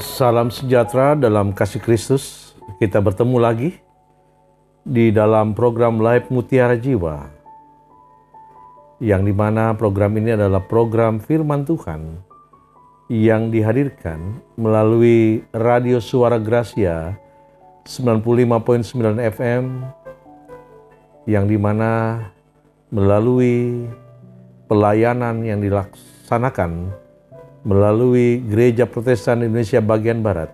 [0.00, 2.56] Salam sejahtera dalam kasih Kristus.
[2.80, 3.76] Kita bertemu lagi
[4.80, 7.28] di dalam program Live Mutiara Jiwa.
[8.96, 12.16] Yang di mana program ini adalah program firman Tuhan
[13.12, 17.20] yang dihadirkan melalui Radio Suara Gracia
[17.84, 19.64] 95.9 FM
[21.28, 22.24] yang di mana
[22.88, 23.84] melalui
[24.64, 26.88] pelayanan yang dilaksanakan
[27.62, 30.52] melalui Gereja Protestan Indonesia bagian Barat,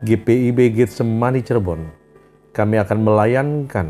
[0.00, 1.92] GPIB Getsemani Cirebon,
[2.56, 3.86] kami akan melayankan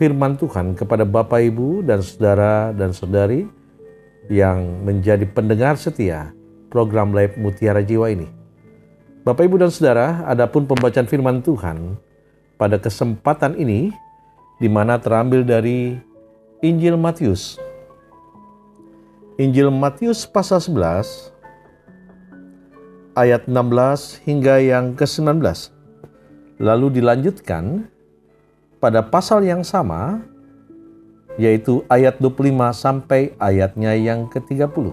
[0.00, 3.44] firman Tuhan kepada Bapak Ibu dan saudara dan saudari
[4.32, 6.32] yang menjadi pendengar setia
[6.72, 8.28] program Live Mutiara Jiwa ini.
[9.20, 12.00] Bapak Ibu dan saudara, adapun pembacaan firman Tuhan
[12.56, 13.92] pada kesempatan ini
[14.56, 16.00] di mana terambil dari
[16.64, 17.60] Injil Matius
[19.40, 21.32] Injil Matius pasal 11
[23.16, 25.40] ayat 16 hingga yang ke-19.
[26.60, 27.88] Lalu dilanjutkan
[28.84, 30.20] pada pasal yang sama
[31.40, 34.92] yaitu ayat 25 sampai ayatnya yang ke-30.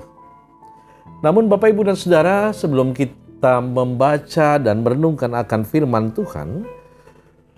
[1.28, 6.64] Namun Bapak Ibu dan Saudara, sebelum kita membaca dan merenungkan akan firman Tuhan,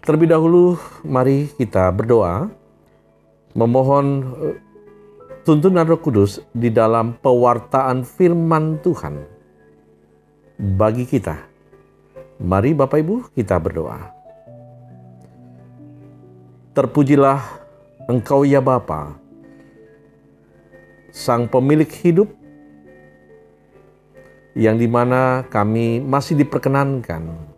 [0.01, 0.73] terlebih dahulu
[1.05, 2.49] mari kita berdoa
[3.53, 4.25] memohon
[5.43, 9.23] tuntunan Roh Kudus di dalam pewartaan firman Tuhan
[10.75, 11.35] bagi kita.
[12.39, 13.99] Mari Bapak Ibu kita berdoa.
[16.71, 17.39] Terpujilah
[18.07, 19.19] Engkau ya Bapa,
[21.11, 22.29] Sang pemilik hidup
[24.55, 27.49] yang di mana kami masih diperkenankan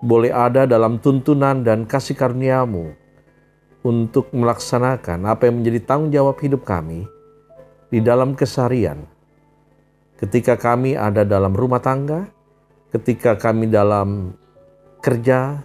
[0.00, 2.96] boleh ada dalam tuntunan dan kasih karuniamu
[3.80, 7.08] untuk melaksanakan apa yang menjadi tanggung jawab hidup kami
[7.88, 9.04] di dalam keseharian.
[10.20, 12.28] Ketika kami ada dalam rumah tangga,
[12.92, 14.36] ketika kami dalam
[15.00, 15.64] kerja,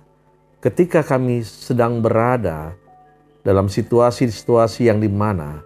[0.64, 2.72] ketika kami sedang berada
[3.44, 5.59] dalam situasi-situasi yang di mana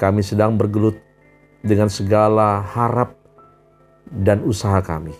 [0.00, 0.96] kami sedang bergelut
[1.60, 3.12] dengan segala harap
[4.08, 5.12] dan usaha kami.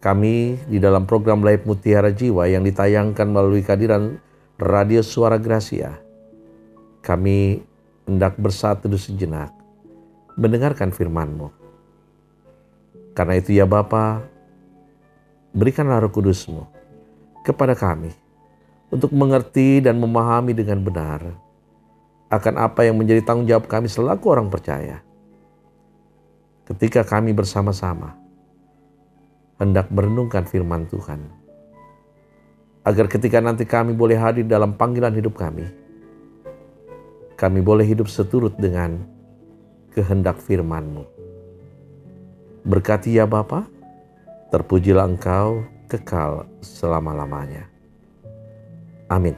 [0.00, 4.16] Kami di dalam program Live Mutiara Jiwa yang ditayangkan melalui kehadiran
[4.60, 5.96] Radio Suara Gracia,
[7.00, 7.64] kami
[8.04, 9.48] hendak bersatu sejenak
[10.36, 11.48] mendengarkan firman-Mu.
[13.16, 14.20] Karena itu ya Bapa,
[15.56, 16.68] berikanlah roh kudus-Mu
[17.40, 18.12] kepada kami
[18.92, 21.24] untuk mengerti dan memahami dengan benar
[22.28, 25.00] akan apa yang menjadi tanggung jawab kami selaku orang percaya.
[26.68, 28.12] Ketika kami bersama-sama
[29.56, 31.39] hendak merenungkan firman Tuhan
[32.84, 35.68] agar ketika nanti kami boleh hadir dalam panggilan hidup kami,
[37.36, 39.00] kami boleh hidup seturut dengan
[39.92, 41.04] kehendak firman-Mu.
[42.64, 43.64] Berkati ya Bapa,
[44.52, 47.66] terpujilah Engkau kekal selama-lamanya.
[49.10, 49.34] Amin.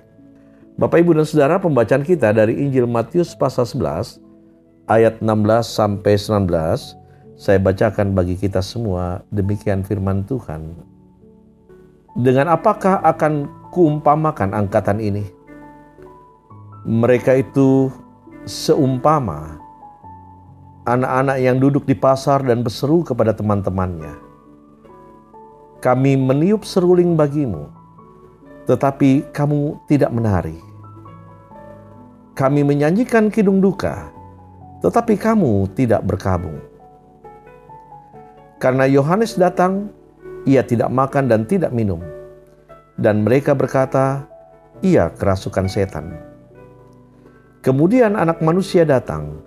[0.77, 4.19] Bapak, Ibu, dan Saudara, pembacaan kita dari Injil Matius pasal 11
[4.91, 6.99] ayat 16 sampai 19
[7.39, 10.92] saya bacakan bagi kita semua demikian firman Tuhan
[12.13, 15.25] dengan apakah akan kuumpamakan angkatan ini?
[16.85, 17.89] Mereka itu
[18.45, 19.63] seumpama
[20.85, 24.13] anak-anak yang duduk di pasar dan berseru kepada teman-temannya.
[25.83, 27.71] Kami meniup seruling bagimu,
[28.67, 30.59] tetapi kamu tidak menari.
[32.35, 34.11] Kami menyanyikan kidung duka,
[34.83, 36.59] tetapi kamu tidak berkabung.
[38.63, 39.91] Karena Yohanes datang
[40.49, 42.03] ia tidak makan dan tidak minum.
[42.99, 44.27] Dan mereka berkata,
[44.83, 46.19] ia kerasukan setan.
[47.63, 49.39] Kemudian anak manusia datang,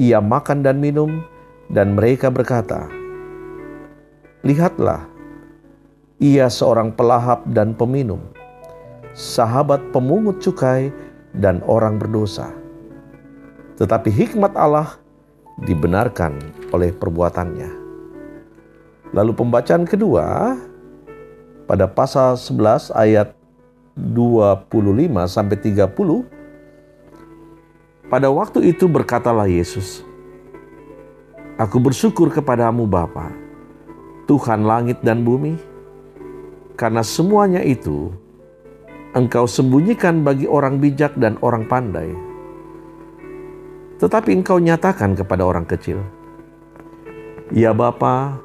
[0.00, 1.20] ia makan dan minum,
[1.68, 2.88] dan mereka berkata,
[4.40, 5.04] Lihatlah,
[6.16, 8.20] ia seorang pelahap dan peminum,
[9.12, 10.88] sahabat pemungut cukai
[11.36, 12.48] dan orang berdosa.
[13.76, 14.96] Tetapi hikmat Allah
[15.64, 16.40] dibenarkan
[16.72, 17.79] oleh perbuatannya.
[19.10, 20.54] Lalu pembacaan kedua
[21.66, 23.34] pada pasal 11 ayat
[23.98, 24.70] 25
[25.26, 25.90] sampai 30
[28.10, 30.02] pada waktu itu berkatalah Yesus
[31.60, 33.50] Aku bersyukur kepadamu Bapa
[34.30, 35.58] Tuhan langit dan bumi.
[36.78, 38.14] Karena semuanya itu
[39.10, 42.14] engkau sembunyikan bagi orang bijak dan orang pandai.
[43.98, 45.98] Tetapi engkau nyatakan kepada orang kecil
[47.50, 48.38] Ya Bapa,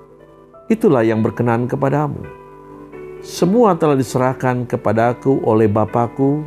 [0.72, 2.22] itulah yang berkenan kepadamu.
[3.26, 6.46] Semua telah diserahkan kepadaku oleh Bapakku,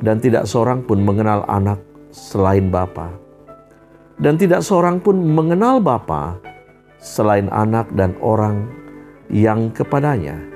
[0.00, 1.78] dan tidak seorang pun mengenal anak
[2.10, 3.14] selain Bapa.
[4.18, 6.38] Dan tidak seorang pun mengenal Bapa
[6.98, 8.70] selain anak dan orang
[9.32, 10.52] yang kepadanya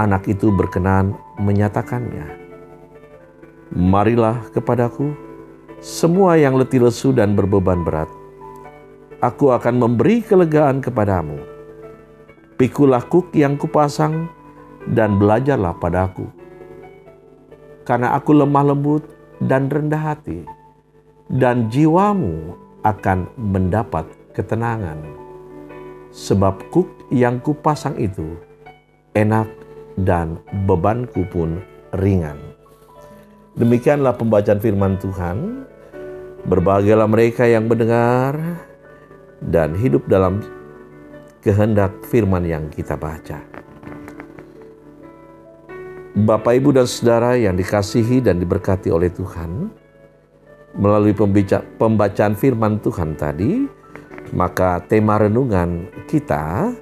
[0.00, 2.24] anak itu berkenan menyatakannya.
[3.76, 5.12] Marilah kepadaku,
[5.78, 8.08] semua yang letih lesu dan berbeban berat.
[9.20, 11.36] Aku akan memberi kelegaan kepadamu.
[12.60, 14.28] Pikulah kuk yang kupasang
[14.92, 16.28] dan belajarlah padaku.
[17.88, 19.00] Karena aku lemah lembut
[19.40, 20.44] dan rendah hati,
[21.32, 22.52] dan jiwamu
[22.84, 24.04] akan mendapat
[24.36, 25.00] ketenangan.
[26.12, 28.36] Sebab kuk yang kupasang itu
[29.16, 29.48] enak
[29.96, 30.36] dan
[30.68, 31.64] bebanku pun
[31.96, 32.36] ringan.
[33.56, 35.64] Demikianlah pembacaan firman Tuhan.
[36.44, 38.36] Berbahagialah mereka yang mendengar
[39.40, 40.44] dan hidup dalam
[41.40, 43.40] kehendak firman yang kita baca.
[46.10, 49.72] Bapak, Ibu, dan Saudara yang dikasihi dan diberkati oleh Tuhan,
[50.76, 51.14] melalui
[51.80, 53.64] pembacaan firman Tuhan tadi,
[54.36, 56.74] maka tema renungan kita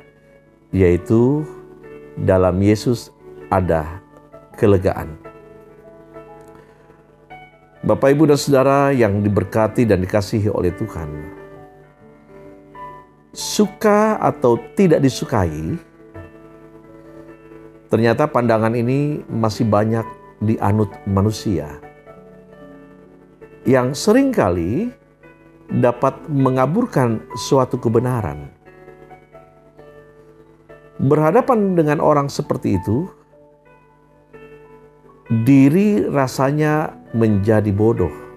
[0.75, 1.45] yaitu
[2.19, 3.09] dalam Yesus
[3.49, 4.03] ada
[4.59, 5.17] kelegaan.
[7.85, 11.09] Bapak, Ibu, dan Saudara yang diberkati dan dikasihi oleh Tuhan,
[13.33, 15.77] suka atau tidak disukai,
[17.89, 20.05] ternyata pandangan ini masih banyak
[20.39, 21.81] dianut manusia
[23.69, 24.89] yang sering kali
[25.69, 28.49] dapat mengaburkan suatu kebenaran.
[30.99, 33.07] Berhadapan dengan orang seperti itu,
[35.45, 38.28] diri rasanya menjadi bodoh.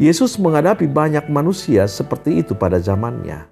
[0.00, 3.44] Yesus menghadapi banyak manusia seperti itu pada zamannya.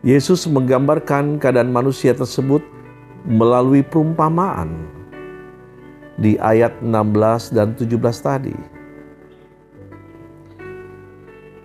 [0.00, 2.64] Yesus menggambarkan keadaan manusia tersebut
[3.28, 4.88] melalui perumpamaan
[6.16, 7.92] di ayat 16 dan 17
[8.24, 8.56] tadi.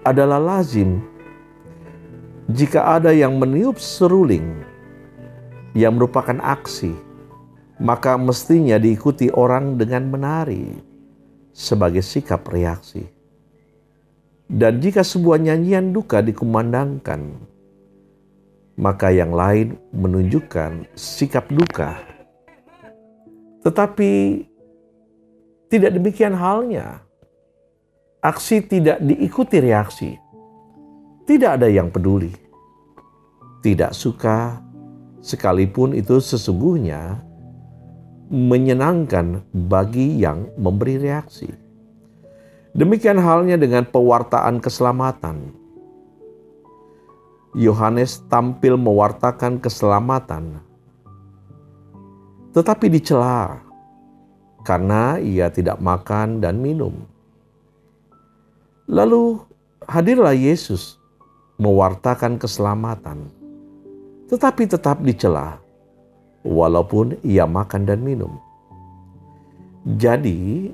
[0.03, 0.99] Adalah lazim
[2.51, 4.59] jika ada yang meniup seruling
[5.71, 6.91] yang merupakan aksi,
[7.79, 10.84] maka mestinya diikuti orang dengan menari
[11.55, 13.07] sebagai sikap reaksi.
[14.45, 17.39] Dan jika sebuah nyanyian duka dikumandangkan,
[18.75, 22.15] maka yang lain menunjukkan sikap duka
[23.65, 24.45] tetapi
[25.73, 27.01] tidak demikian halnya.
[28.21, 30.13] Aksi tidak diikuti reaksi.
[31.25, 32.29] Tidak ada yang peduli.
[33.65, 34.61] Tidak suka
[35.25, 37.24] sekalipun itu sesungguhnya
[38.29, 41.49] menyenangkan bagi yang memberi reaksi.
[42.75, 45.53] Demikian halnya dengan pewartaan keselamatan.
[47.55, 50.65] Yohanes tampil mewartakan keselamatan
[52.55, 53.59] tetapi dicela
[54.63, 57.03] karena ia tidak makan dan minum.
[58.87, 59.43] Lalu
[59.83, 60.95] hadirlah Yesus
[61.59, 63.27] mewartakan keselamatan,
[64.31, 65.59] tetapi tetap dicela
[66.45, 68.37] walaupun ia makan dan minum.
[69.97, 70.69] Jadi,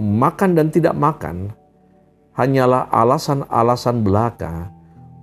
[0.00, 1.52] makan dan tidak makan
[2.34, 4.72] hanyalah alasan-alasan belaka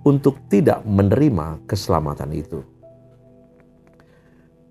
[0.06, 2.62] untuk tidak menerima keselamatan itu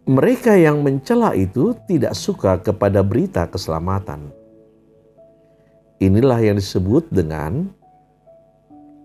[0.07, 4.31] mereka yang mencela itu tidak suka kepada berita keselamatan.
[5.99, 7.67] Inilah yang disebut dengan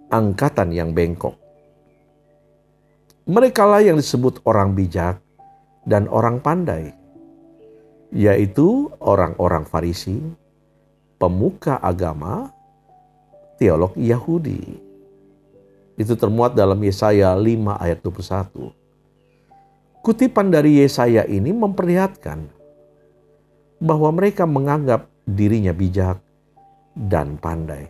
[0.07, 1.35] angkatan yang bengkok.
[3.27, 5.19] Mereka lah yang disebut orang bijak
[5.83, 6.95] dan orang pandai,
[8.15, 10.19] yaitu orang-orang Farisi,
[11.19, 12.51] pemuka agama,
[13.59, 14.79] teolog Yahudi.
[15.99, 18.73] Itu termuat dalam Yesaya 5 ayat 21.
[20.03, 22.51] Kutipan dari Yesaya ini memperlihatkan
[23.79, 26.19] bahwa mereka menganggap dirinya bijak
[26.95, 27.87] dan pandai.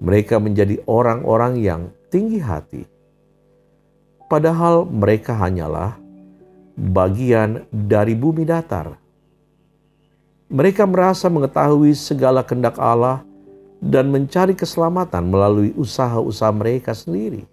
[0.00, 2.88] Mereka menjadi orang-orang yang tinggi hati,
[4.32, 5.99] padahal mereka hanyalah
[6.80, 8.96] bagian dari bumi datar.
[10.48, 13.20] Mereka merasa mengetahui segala kehendak Allah
[13.84, 17.44] dan mencari keselamatan melalui usaha-usaha mereka sendiri.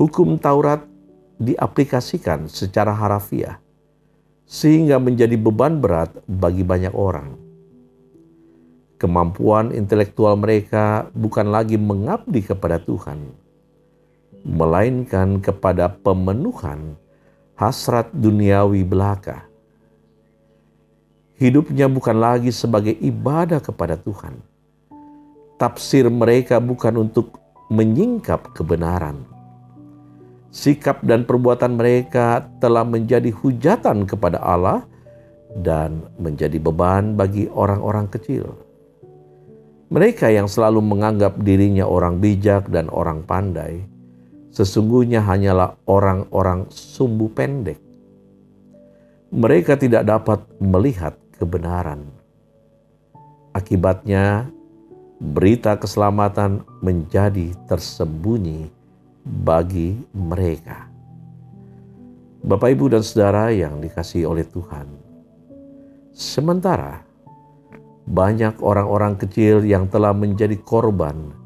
[0.00, 0.80] Hukum Taurat
[1.36, 3.60] diaplikasikan secara harafiah
[4.48, 7.36] sehingga menjadi beban berat bagi banyak orang.
[8.96, 13.28] Kemampuan intelektual mereka bukan lagi mengabdi kepada Tuhan,
[14.40, 16.96] melainkan kepada pemenuhan
[17.56, 19.48] hasrat duniawi belaka.
[21.36, 24.40] Hidupnya bukan lagi sebagai ibadah kepada Tuhan.
[25.60, 27.36] Tafsir mereka bukan untuk
[27.68, 29.36] menyingkap kebenaran
[30.56, 34.88] sikap dan perbuatan mereka telah menjadi hujatan kepada Allah
[35.52, 38.56] dan menjadi beban bagi orang-orang kecil.
[39.92, 43.84] Mereka yang selalu menganggap dirinya orang bijak dan orang pandai,
[44.56, 47.76] sesungguhnya hanyalah orang-orang sumbu pendek.
[49.28, 52.08] Mereka tidak dapat melihat kebenaran.
[53.52, 54.48] Akibatnya,
[55.20, 58.72] berita keselamatan menjadi tersembunyi
[59.44, 60.88] bagi mereka.
[62.40, 64.88] Bapak, ibu, dan saudara yang dikasihi oleh Tuhan,
[66.16, 67.04] sementara
[68.08, 71.44] banyak orang-orang kecil yang telah menjadi korban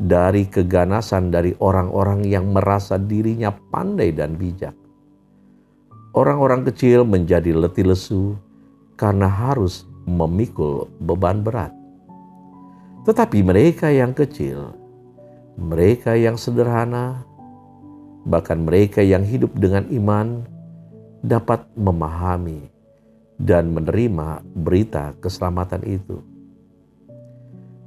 [0.00, 4.72] dari keganasan dari orang-orang yang merasa dirinya pandai dan bijak.
[6.12, 8.36] Orang-orang kecil menjadi letih lesu
[9.00, 11.72] karena harus memikul beban berat.
[13.02, 14.76] Tetapi mereka yang kecil,
[15.58, 17.24] mereka yang sederhana,
[18.28, 20.46] bahkan mereka yang hidup dengan iman,
[21.24, 22.70] dapat memahami
[23.42, 26.31] dan menerima berita keselamatan itu.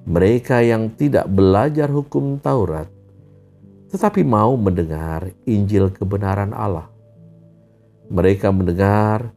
[0.05, 2.85] Mereka yang tidak belajar hukum Taurat,
[3.89, 6.85] tetapi mau mendengar Injil kebenaran Allah.
[8.13, 9.33] Mereka mendengar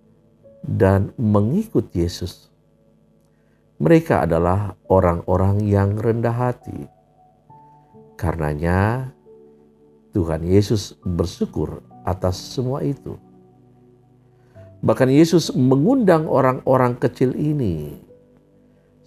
[0.61, 2.53] dan mengikut Yesus.
[3.81, 6.85] Mereka adalah orang-orang yang rendah hati.
[8.21, 9.09] Karenanya,
[10.13, 13.17] Tuhan Yesus bersyukur atas semua itu.
[14.85, 17.99] Bahkan Yesus mengundang orang-orang kecil ini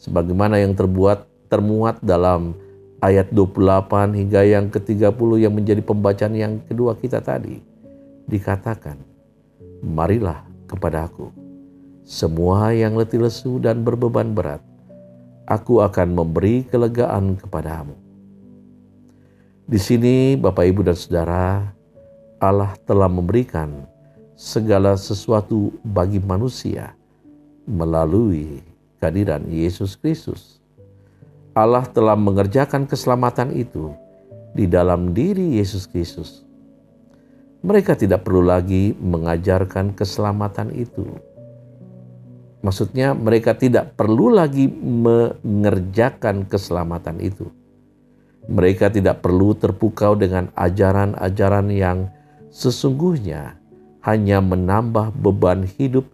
[0.01, 2.55] sebagaimana yang terbuat termuat dalam
[3.03, 7.59] ayat 28 hingga yang ke-30 yang menjadi pembacaan yang kedua kita tadi.
[8.31, 8.95] Dikatakan,
[9.83, 11.27] "Marilah kepada aku,
[12.07, 14.63] semua yang letih lesu dan berbeban berat,
[15.43, 17.99] aku akan memberi kelegaan kepadamu."
[19.67, 21.67] Di sini Bapak Ibu dan Saudara,
[22.39, 23.83] Allah telah memberikan
[24.39, 26.95] segala sesuatu bagi manusia
[27.67, 28.63] melalui
[29.03, 30.60] kehadiran Yesus Kristus.
[31.51, 33.91] Allah telah mengerjakan keselamatan itu
[34.55, 36.47] di dalam diri Yesus Kristus.
[37.61, 41.05] Mereka tidak perlu lagi mengajarkan keselamatan itu.
[42.61, 47.49] Maksudnya, mereka tidak perlu lagi mengerjakan keselamatan itu.
[48.49, 52.09] Mereka tidak perlu terpukau dengan ajaran-ajaran yang
[52.49, 53.59] sesungguhnya
[54.01, 56.05] hanya menambah beban hidup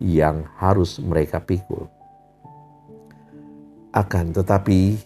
[0.00, 1.93] yang harus mereka pikul.
[3.94, 4.98] Akan tetapi,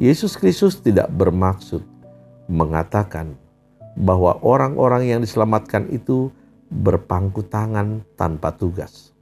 [0.00, 1.84] Yesus Kristus tidak bermaksud
[2.48, 3.36] mengatakan
[4.00, 6.32] bahwa orang-orang yang diselamatkan itu
[6.72, 9.12] berpangku tangan tanpa tugas.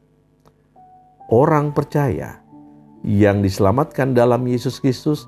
[1.26, 2.38] Orang percaya
[3.02, 5.26] yang diselamatkan dalam Yesus Kristus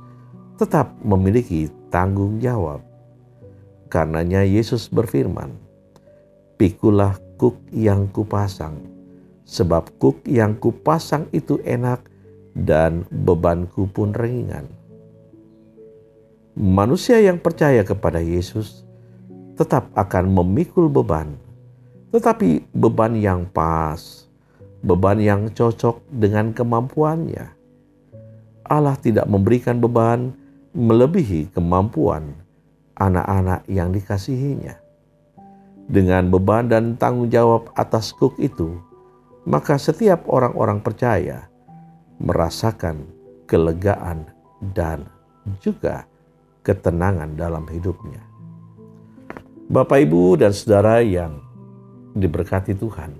[0.54, 2.78] tetap memiliki tanggung jawab.
[3.90, 5.50] Karenanya Yesus berfirman,
[6.62, 8.78] pikulah kuk yang kupasang,
[9.42, 12.13] sebab kuk yang kupasang itu enak
[12.54, 14.70] dan bebanku pun ringan.
[16.54, 18.86] Manusia yang percaya kepada Yesus
[19.58, 21.34] tetap akan memikul beban,
[22.14, 24.30] tetapi beban yang pas,
[24.80, 27.50] beban yang cocok dengan kemampuannya.
[28.64, 30.30] Allah tidak memberikan beban
[30.72, 32.38] melebihi kemampuan
[32.94, 34.84] anak-anak yang dikasihinya
[35.84, 38.80] dengan beban dan tanggung jawab atas kuk itu,
[39.44, 41.48] maka setiap orang-orang percaya
[42.18, 43.06] merasakan
[43.44, 44.28] kelegaan
[44.74, 45.04] dan
[45.60, 46.08] juga
[46.64, 48.22] ketenangan dalam hidupnya.
[49.68, 51.40] Bapak, ibu, dan saudara yang
[52.16, 53.12] diberkati Tuhan,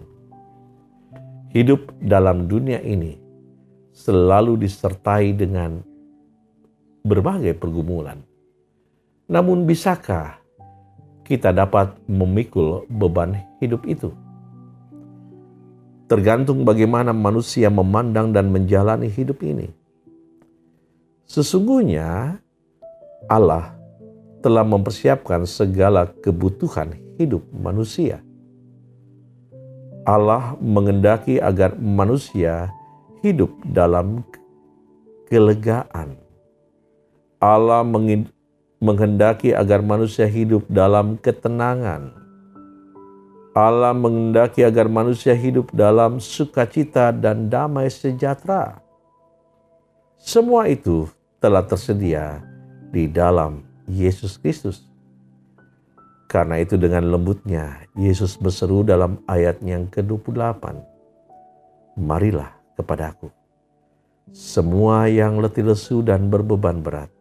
[1.53, 3.17] hidup dalam dunia ini
[3.93, 5.81] selalu disertai dengan
[7.05, 8.21] berbagai pergumulan.
[9.29, 10.37] Namun, bisakah
[11.25, 14.13] kita dapat memikul beban hidup itu.
[16.05, 19.73] Tergantung bagaimana manusia memandang dan menjalani hidup ini.
[21.25, 22.37] Sesungguhnya
[23.25, 23.73] Allah
[24.45, 28.21] telah mempersiapkan segala kebutuhan hidup manusia.
[30.05, 32.69] Allah mengendaki agar manusia
[33.25, 34.21] hidup dalam
[35.33, 36.21] kelegaan.
[37.41, 37.81] Allah
[38.85, 42.24] menghendaki agar manusia hidup dalam ketenangan.
[43.55, 48.83] Allah menghendaki agar manusia hidup dalam sukacita dan damai sejahtera.
[50.19, 51.07] Semua itu
[51.39, 52.43] telah tersedia
[52.91, 54.83] di dalam Yesus Kristus.
[56.27, 60.75] Karena itu dengan lembutnya Yesus berseru dalam ayat yang ke-28.
[61.95, 63.31] Marilah kepadaku.
[64.35, 67.15] Semua yang letih lesu dan berbeban berat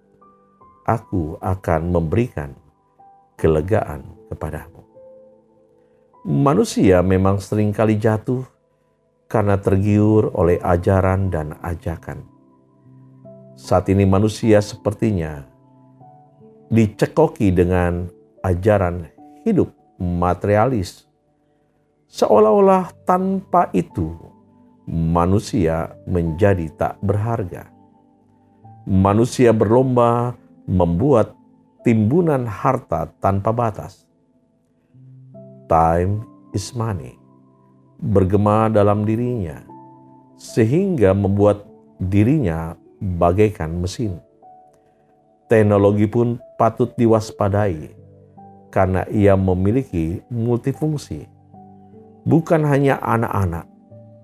[0.84, 2.52] aku akan memberikan
[3.40, 4.73] kelegaan kepadamu.
[6.24, 8.48] Manusia memang sering kali jatuh
[9.28, 12.24] karena tergiur oleh ajaran dan ajakan.
[13.60, 15.44] Saat ini manusia sepertinya
[16.72, 18.08] dicekoki dengan
[18.40, 19.04] ajaran
[19.44, 21.04] hidup materialis.
[22.08, 24.16] Seolah-olah tanpa itu
[24.88, 27.68] manusia menjadi tak berharga.
[28.88, 30.40] Manusia berlomba
[30.72, 31.36] membuat
[31.84, 34.03] timbunan harta tanpa batas.
[35.74, 36.22] Time
[36.54, 37.18] is money.
[37.98, 39.58] Bergema dalam dirinya
[40.38, 41.66] sehingga membuat
[41.98, 44.22] dirinya bagaikan mesin.
[45.50, 47.90] Teknologi pun patut diwaspadai
[48.70, 51.26] karena ia memiliki multifungsi.
[52.22, 53.66] Bukan hanya anak-anak,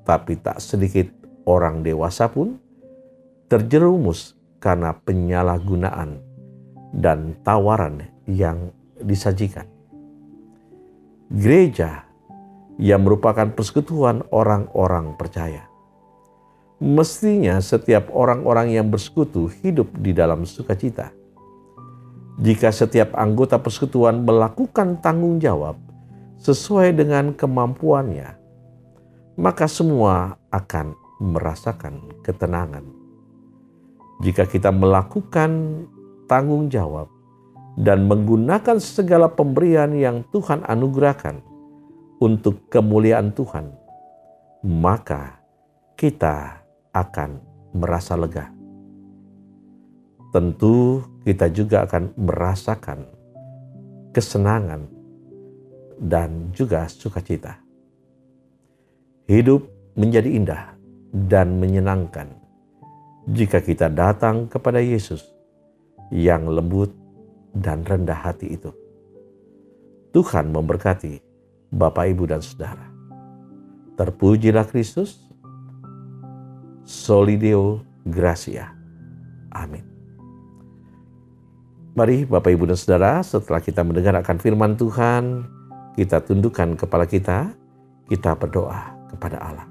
[0.05, 1.09] tapi tak sedikit
[1.49, 2.61] orang dewasa pun
[3.49, 6.21] terjerumus karena penyalahgunaan
[6.93, 8.69] dan tawaran yang
[9.01, 9.78] disajikan.
[11.29, 12.09] Gereja
[12.81, 15.69] yang merupakan persekutuan orang-orang percaya.
[16.81, 21.13] Mestinya setiap orang-orang yang bersekutu hidup di dalam sukacita.
[22.39, 25.77] Jika setiap anggota persekutuan melakukan tanggung jawab
[26.41, 28.33] sesuai dengan kemampuannya,
[29.37, 32.99] maka semua akan merasakan ketenangan
[34.19, 35.83] jika kita melakukan
[36.27, 37.07] tanggung jawab
[37.79, 41.39] dan menggunakan segala pemberian yang Tuhan anugerahkan
[42.19, 43.71] untuk kemuliaan Tuhan,
[44.67, 45.39] maka
[45.95, 46.59] kita
[46.91, 47.39] akan
[47.71, 48.51] merasa lega.
[50.35, 52.99] Tentu kita juga akan merasakan
[54.11, 54.83] kesenangan
[56.03, 57.63] dan juga sukacita.
[59.31, 59.63] Hidup
[59.95, 60.63] menjadi indah
[61.15, 62.27] dan menyenangkan
[63.29, 65.23] jika kita datang kepada Yesus
[66.09, 66.98] yang lembut
[67.53, 68.69] dan rendah hati itu.
[70.09, 71.21] Tuhan memberkati
[71.69, 72.89] Bapak, Ibu, dan Saudara.
[73.93, 75.29] Terpujilah Kristus.
[76.89, 78.73] Solideo Gracia.
[79.53, 79.85] Amin.
[81.93, 85.45] Mari Bapak, Ibu, dan Saudara, setelah kita mendengar akan firman Tuhan,
[85.93, 87.53] kita tundukkan kepala kita,
[88.09, 89.67] kita berdoa kepada Allah.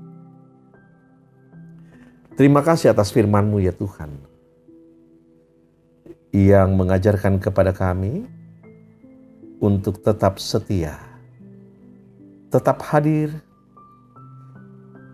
[2.38, 4.27] Terima kasih atas firman-Mu ya Tuhan.
[6.28, 8.28] Yang mengajarkan kepada kami
[9.58, 11.00] untuk tetap setia,
[12.52, 13.32] tetap hadir,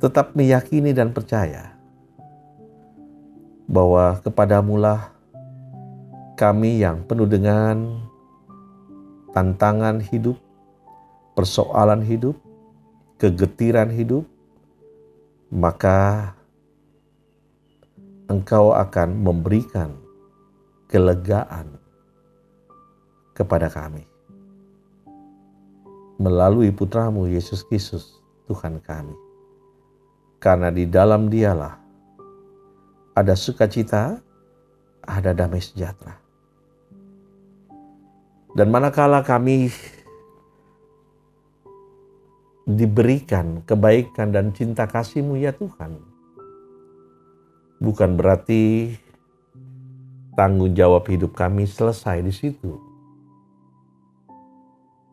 [0.04, 1.72] tetap meyakini dan percaya
[3.64, 5.16] bahwa kepadamulah
[6.36, 8.04] kami yang penuh dengan
[9.32, 10.36] tantangan hidup,
[11.32, 12.36] persoalan hidup,
[13.16, 14.28] kegetiran hidup,
[15.48, 16.34] maka
[18.28, 20.03] engkau akan memberikan
[20.88, 21.76] kelegaan
[23.34, 24.06] kepada kami.
[26.22, 29.16] Melalui putramu Yesus Kristus Tuhan kami.
[30.38, 31.74] Karena di dalam dialah
[33.16, 34.20] ada sukacita,
[35.02, 36.20] ada damai sejahtera.
[38.54, 39.66] Dan manakala kami
[42.64, 46.00] diberikan kebaikan dan cinta kasih-Mu ya Tuhan,
[47.82, 48.94] bukan berarti
[50.34, 52.74] tanggung jawab hidup kami selesai di situ.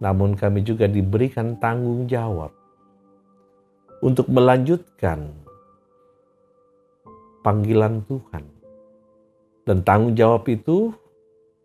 [0.01, 2.49] Namun kami juga diberikan tanggung jawab
[4.01, 5.29] untuk melanjutkan
[7.45, 8.45] panggilan Tuhan.
[9.61, 10.89] Dan tanggung jawab itu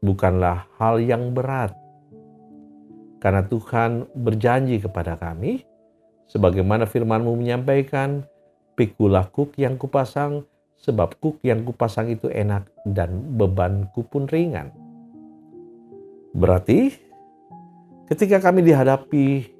[0.04, 1.72] bukanlah hal yang berat.
[3.24, 5.64] Karena Tuhan berjanji kepada kami,
[6.28, 8.20] sebagaimana firman-Mu menyampaikan,
[8.76, 10.44] pikulah kuk yang kupasang
[10.80, 14.70] sebab kuk yang kupasang itu enak dan bebanku pun ringan.
[16.36, 16.92] Berarti
[18.12, 19.56] ketika kami dihadapi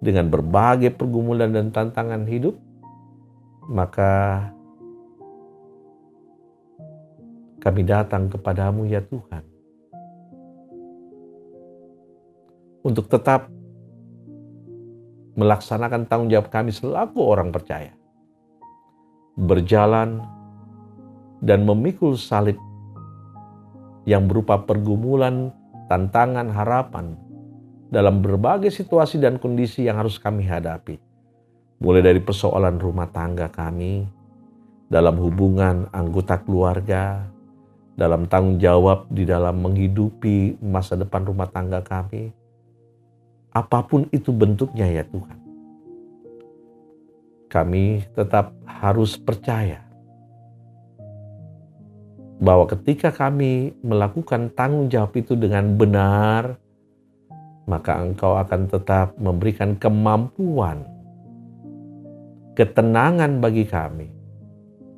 [0.00, 2.56] dengan berbagai pergumulan dan tantangan hidup,
[3.68, 4.48] maka
[7.60, 9.42] kami datang kepadamu ya Tuhan.
[12.86, 13.50] Untuk tetap
[15.36, 17.92] melaksanakan tanggung jawab kami selaku orang percaya.
[19.36, 20.35] Berjalan
[21.40, 22.56] dan memikul salib
[24.06, 25.50] yang berupa pergumulan,
[25.90, 27.18] tantangan, harapan
[27.90, 30.98] dalam berbagai situasi dan kondisi yang harus kami hadapi.
[31.82, 34.08] Mulai dari persoalan rumah tangga kami,
[34.88, 37.26] dalam hubungan anggota keluarga,
[37.98, 42.32] dalam tanggung jawab di dalam menghidupi masa depan rumah tangga kami.
[43.52, 45.38] Apa pun itu bentuknya ya Tuhan.
[47.48, 49.85] Kami tetap harus percaya
[52.36, 56.60] bahwa ketika kami melakukan tanggung jawab itu dengan benar,
[57.64, 60.84] maka Engkau akan tetap memberikan kemampuan,
[62.54, 64.08] ketenangan bagi kami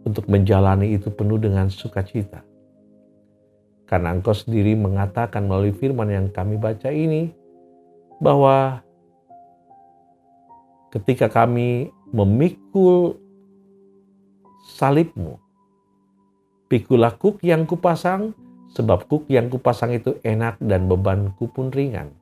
[0.07, 2.40] untuk menjalani itu penuh dengan sukacita.
[3.88, 7.33] Karena engkau sendiri mengatakan melalui firman yang kami baca ini,
[8.20, 8.85] bahwa
[10.92, 13.16] ketika kami memikul
[14.77, 15.40] salibmu,
[16.68, 18.37] pikulah kuk yang kupasang,
[18.76, 22.12] sebab kuk yang kupasang itu enak dan bebanku pun ringan.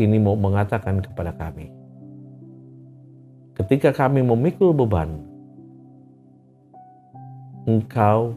[0.00, 1.68] Ini mau mengatakan kepada kami,
[3.60, 5.20] ketika kami memikul beban,
[7.68, 8.32] engkau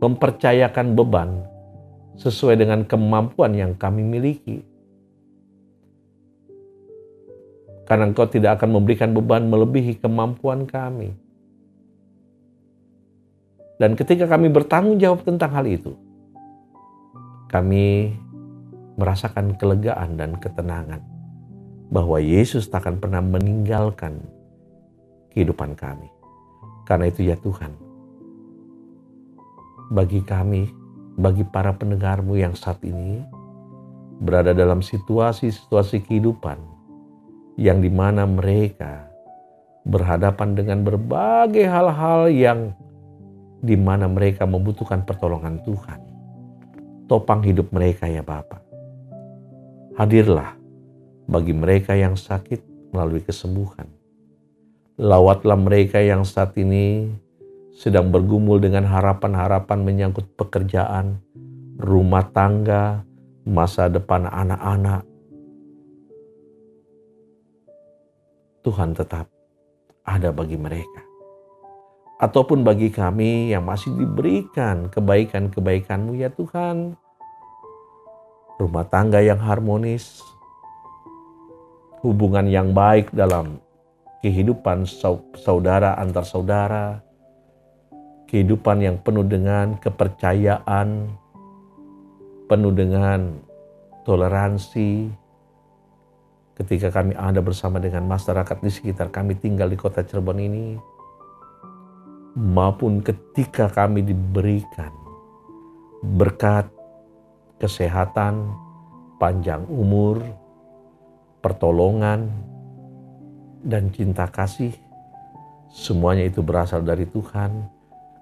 [0.00, 1.44] mempercayakan beban
[2.16, 4.62] sesuai dengan kemampuan yang kami miliki.
[7.84, 11.10] Karena engkau tidak akan memberikan beban melebihi kemampuan kami.
[13.80, 15.96] Dan ketika kami bertanggung jawab tentang hal itu,
[17.48, 18.12] kami
[19.00, 21.00] merasakan kelegaan dan ketenangan
[21.88, 24.20] bahwa Yesus tak akan pernah meninggalkan
[25.32, 26.12] kehidupan kami.
[26.84, 27.72] Karena itu ya Tuhan,
[29.88, 30.68] bagi kami,
[31.16, 33.24] bagi para pendengarmu yang saat ini
[34.20, 36.60] berada dalam situasi-situasi kehidupan
[37.56, 39.08] yang di mana mereka
[39.88, 42.76] berhadapan dengan berbagai hal-hal yang
[43.60, 46.00] di mana mereka membutuhkan pertolongan Tuhan.
[47.04, 48.64] Topang hidup mereka ya Bapak.
[50.00, 50.56] Hadirlah
[51.28, 53.86] bagi mereka yang sakit melalui kesembuhan.
[55.00, 57.08] Lawatlah mereka yang saat ini
[57.76, 61.20] sedang bergumul dengan harapan-harapan menyangkut pekerjaan,
[61.80, 63.04] rumah tangga,
[63.48, 65.02] masa depan anak-anak.
[68.60, 69.24] Tuhan tetap
[70.04, 71.09] ada bagi mereka.
[72.20, 76.92] Ataupun bagi kami yang masih diberikan kebaikan-kebaikan-Mu ya Tuhan.
[78.60, 80.20] Rumah tangga yang harmonis,
[82.04, 83.56] hubungan yang baik dalam
[84.20, 84.84] kehidupan
[85.32, 87.00] saudara antar saudara,
[88.28, 91.08] kehidupan yang penuh dengan kepercayaan,
[92.52, 93.32] penuh dengan
[94.04, 95.08] toleransi.
[96.52, 100.76] Ketika kami ada bersama dengan masyarakat di sekitar kami tinggal di kota Cirebon ini,
[102.36, 104.92] maupun ketika kami diberikan
[106.00, 106.66] berkat
[107.60, 108.54] kesehatan,
[109.20, 110.22] panjang umur,
[111.44, 112.30] pertolongan,
[113.60, 114.72] dan cinta kasih,
[115.68, 117.80] semuanya itu berasal dari Tuhan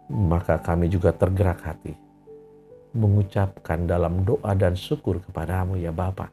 [0.09, 1.93] maka kami juga tergerak hati
[2.97, 6.33] mengucapkan dalam doa dan syukur kepadamu ya Bapa.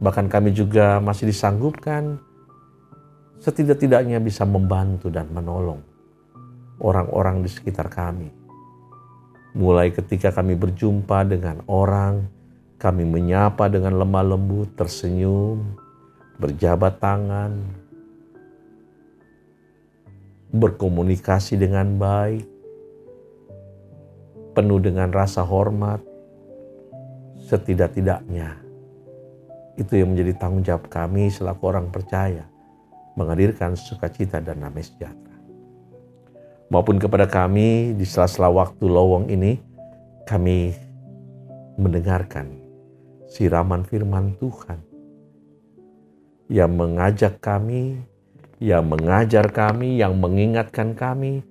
[0.00, 2.16] Bahkan kami juga masih disanggupkan
[3.44, 5.95] setidak-tidaknya bisa membantu dan menolong
[6.80, 8.32] orang-orang di sekitar kami.
[9.56, 12.28] Mulai ketika kami berjumpa dengan orang,
[12.76, 15.64] kami menyapa dengan lemah lembut, tersenyum,
[16.36, 17.56] berjabat tangan,
[20.52, 22.44] berkomunikasi dengan baik,
[24.52, 26.04] penuh dengan rasa hormat,
[27.48, 28.66] setidak-tidaknya
[29.76, 32.48] itu yang menjadi tanggung jawab kami selaku orang percaya
[33.16, 35.25] menghadirkan sukacita dan damai sejahtera.
[36.66, 39.58] Maupun kepada kami di sela-sela waktu lowong ini,
[40.26, 40.74] kami
[41.78, 42.50] mendengarkan
[43.30, 44.82] siraman firman Tuhan
[46.50, 48.02] yang mengajak kami
[48.56, 51.44] yang mengajar kami, yang mengingatkan kami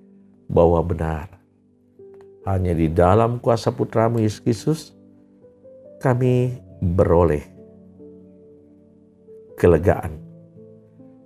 [0.50, 1.30] bahwa benar.
[2.46, 4.80] Hanya di dalam kuasa putramu Yesus Kristus
[5.98, 7.42] kami beroleh
[9.58, 10.25] kelegaan.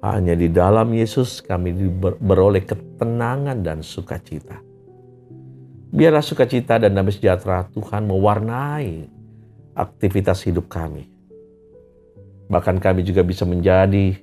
[0.01, 4.57] Hanya di dalam Yesus kami beroleh ketenangan dan sukacita.
[5.93, 9.05] Biarlah sukacita dan damai sejahtera Tuhan mewarnai
[9.77, 11.05] aktivitas hidup kami.
[12.49, 14.17] Bahkan kami juga bisa menjadi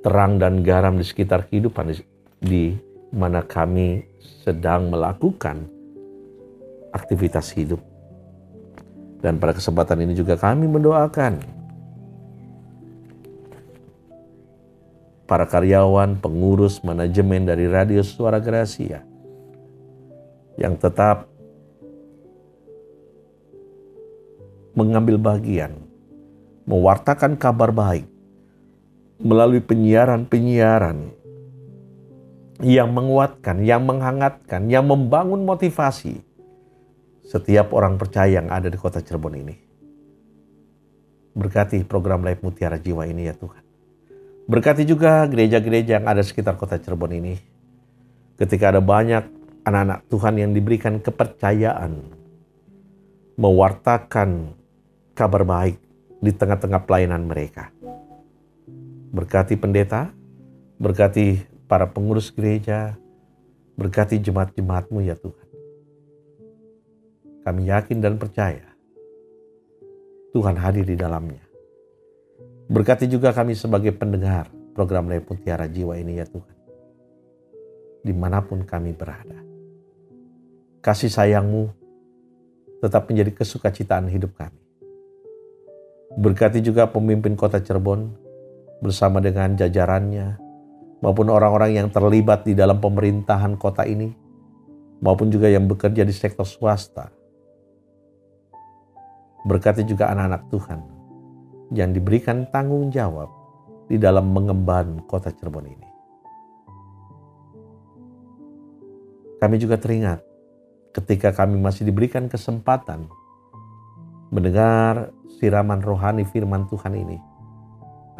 [0.00, 1.92] terang dan garam di sekitar kehidupan
[2.40, 2.72] di,
[3.12, 4.06] mana kami
[4.40, 5.68] sedang melakukan
[6.94, 7.82] aktivitas hidup.
[9.20, 11.59] Dan pada kesempatan ini juga kami mendoakan
[15.30, 19.06] para karyawan, pengurus, manajemen dari Radio Suara Gracia
[20.58, 21.30] yang tetap
[24.74, 25.78] mengambil bagian,
[26.66, 28.10] mewartakan kabar baik
[29.22, 31.14] melalui penyiaran-penyiaran
[32.66, 36.26] yang menguatkan, yang menghangatkan, yang membangun motivasi
[37.22, 39.54] setiap orang percaya yang ada di kota Cirebon ini.
[41.38, 43.69] Berkati program Live Mutiara Jiwa ini ya Tuhan.
[44.50, 47.38] Berkati juga gereja-gereja yang ada sekitar kota Cirebon ini.
[48.34, 49.22] Ketika ada banyak
[49.62, 52.02] anak-anak Tuhan yang diberikan kepercayaan
[53.38, 54.58] mewartakan
[55.14, 55.78] kabar baik
[56.18, 57.72] di tengah-tengah pelayanan mereka
[59.10, 60.14] Berkati pendeta,
[60.78, 62.94] berkati para pengurus gereja,
[63.74, 65.48] Berkati jemaat-jemaatmu ya Tuhan.
[67.42, 68.70] Kami yakin dan percaya
[70.30, 71.49] Tuhan hadir di dalamnya.
[72.70, 74.46] Berkati juga kami sebagai pendengar
[74.78, 76.56] program Lay Mutiara Jiwa ini ya Tuhan.
[78.06, 79.42] Di mana pun kami berada.
[80.78, 81.66] Kasih sayangmu
[82.78, 84.62] tetap menjadi kesukacitaan hidup kami.
[86.14, 88.06] Berkati juga pemimpin kota Cirebon
[88.78, 90.38] bersama dengan jajarannya
[91.02, 94.14] maupun orang-orang yang terlibat di dalam pemerintahan kota ini
[95.02, 97.10] maupun juga yang bekerja di sektor swasta.
[99.42, 100.99] Berkati juga anak-anak Tuhan
[101.70, 103.30] yang diberikan tanggung jawab
[103.86, 105.88] di dalam mengemban kota Cirebon ini.
[109.40, 110.20] Kami juga teringat
[110.92, 113.08] ketika kami masih diberikan kesempatan
[114.30, 117.18] mendengar siraman rohani firman Tuhan ini.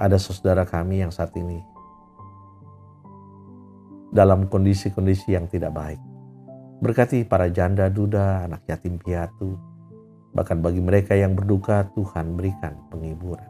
[0.01, 1.61] Ada saudara kami yang saat ini
[4.11, 6.01] dalam kondisi-kondisi yang tidak baik.
[6.81, 9.61] Berkati para janda duda, anak yatim piatu,
[10.31, 13.49] bahkan bagi mereka yang berduka Tuhan berikan penghiburan.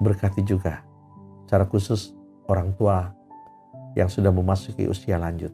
[0.00, 0.80] Berkati juga
[1.44, 2.14] secara khusus
[2.46, 3.10] orang tua
[3.98, 5.50] yang sudah memasuki usia lanjut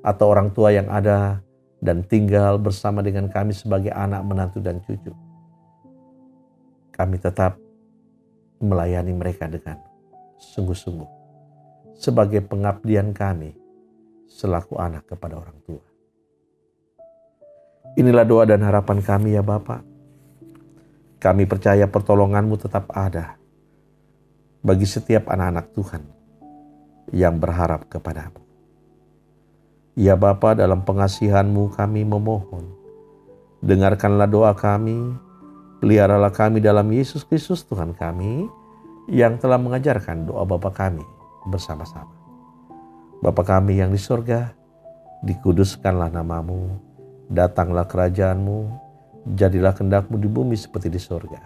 [0.00, 1.44] atau orang tua yang ada
[1.84, 5.12] dan tinggal bersama dengan kami sebagai anak, menantu, dan cucu.
[6.96, 7.60] Kami tetap
[8.60, 9.76] melayani mereka dengan
[10.40, 11.24] sungguh-sungguh
[11.94, 13.54] sebagai pengabdian kami
[14.28, 15.93] selaku anak kepada orang tua.
[17.94, 19.86] Inilah doa dan harapan kami ya Bapak.
[21.22, 23.38] Kami percaya pertolonganmu tetap ada
[24.66, 26.02] bagi setiap anak-anak Tuhan
[27.14, 28.42] yang berharap kepadamu.
[29.94, 32.66] Ya Bapa dalam pengasihanmu kami memohon.
[33.62, 35.14] Dengarkanlah doa kami,
[35.78, 38.50] peliharalah kami dalam Yesus Kristus Tuhan kami
[39.06, 41.06] yang telah mengajarkan doa Bapa kami
[41.46, 42.10] bersama-sama.
[43.22, 44.50] Bapa kami yang di sorga,
[45.22, 46.83] dikuduskanlah namamu,
[47.30, 48.58] datanglah kerajaanmu,
[49.38, 51.40] jadilah kendakmu di bumi seperti di sorga.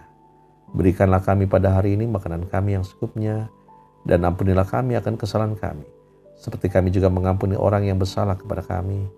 [0.73, 3.49] Berikanlah kami pada hari ini makanan kami yang secukupnya,
[4.03, 5.99] dan ampunilah kami akan kesalahan kami
[6.39, 9.11] seperti kami juga mengampuni orang yang bersalah kepada kami.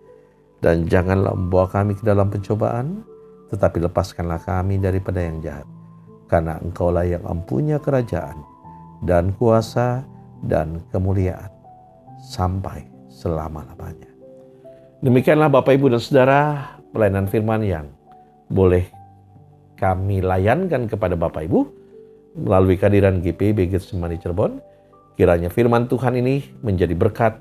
[0.58, 3.06] Dan janganlah membawa kami ke dalam pencobaan,
[3.54, 5.70] tetapi lepaskanlah kami daripada yang jahat.
[6.26, 8.42] Karena engkaulah yang empunya kerajaan
[9.06, 10.02] dan kuasa
[10.46, 11.50] dan kemuliaan
[12.22, 14.11] sampai selama-lamanya.
[15.02, 16.40] Demikianlah Bapak Ibu dan Saudara
[16.94, 17.90] pelayanan firman yang
[18.54, 18.86] boleh
[19.78, 21.60] kami layankan kepada Bapak Ibu
[22.38, 24.62] melalui kehadiran GPB Getsemani Cirebon
[25.22, 27.38] Kiranya firman Tuhan ini menjadi berkat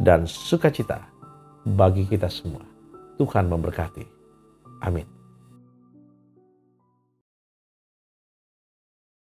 [0.00, 1.06] dan sukacita
[1.62, 2.64] bagi kita semua.
[3.20, 4.02] Tuhan memberkati.
[4.82, 5.21] Amin.